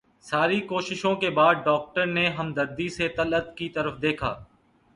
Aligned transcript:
ساری 0.21 0.59
کوششوں 0.61 1.15
کے 1.15 1.29
بعد 1.29 1.55
ڈاکٹر 1.65 2.05
نے 2.05 2.27
ہمدردی 2.29 2.87
سے 2.89 3.07
طلعت 3.07 3.55
کی 3.57 3.69
طرف 3.69 4.01
دیکھا 4.01 4.33